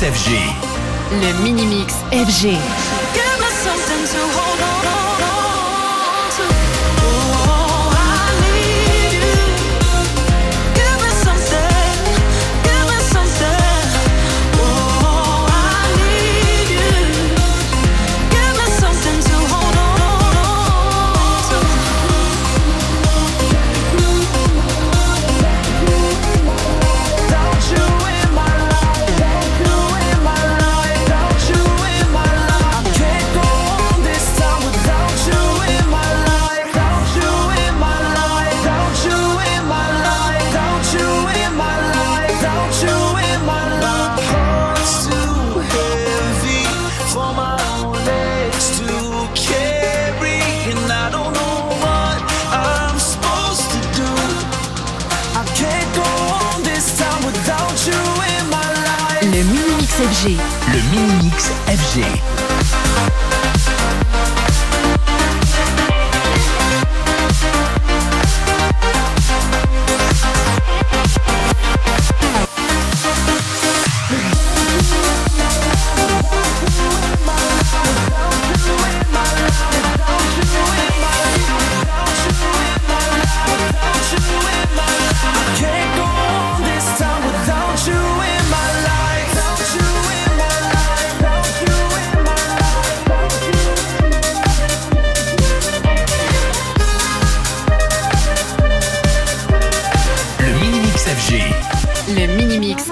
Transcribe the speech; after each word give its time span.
FG. 0.00 0.30
Le 1.10 1.42
mini 1.42 1.66
mix 1.66 1.92
Le 60.24 60.90
mini 60.90 61.12
mix 61.22 61.52
FG. 61.68 62.02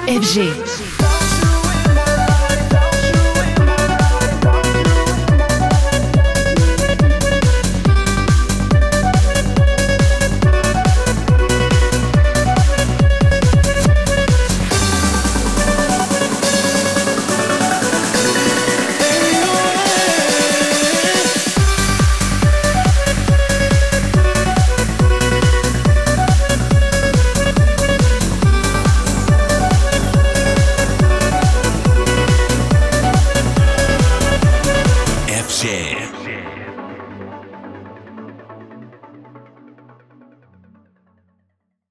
Mini 0.06 0.20
mix 0.20 0.36
FG. 0.36 1.05
FG. 35.56 35.95